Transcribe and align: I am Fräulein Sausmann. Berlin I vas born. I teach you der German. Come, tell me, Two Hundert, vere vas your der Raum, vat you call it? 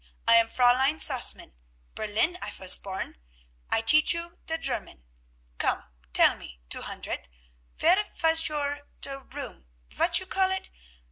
I 0.27 0.37
am 0.37 0.47
Fräulein 0.49 0.99
Sausmann. 0.99 1.53
Berlin 1.93 2.35
I 2.41 2.49
vas 2.49 2.75
born. 2.79 3.19
I 3.69 3.81
teach 3.81 4.13
you 4.15 4.39
der 4.47 4.57
German. 4.57 5.05
Come, 5.59 5.83
tell 6.11 6.37
me, 6.39 6.59
Two 6.69 6.81
Hundert, 6.81 7.27
vere 7.75 8.03
vas 8.15 8.47
your 8.49 8.79
der 9.01 9.19
Raum, 9.19 9.67
vat 9.89 10.19
you 10.19 10.25
call 10.25 10.49
it? 10.51 10.71